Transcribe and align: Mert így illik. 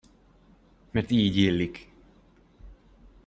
Mert 0.91 1.11
így 1.11 1.37
illik. 1.37 1.89